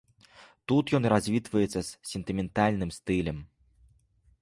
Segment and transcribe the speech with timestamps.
[0.71, 3.37] Тут ён развітваецца з сентыментальным стылем.